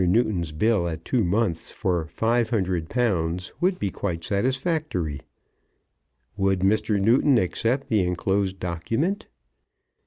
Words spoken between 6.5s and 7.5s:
Mr. Newton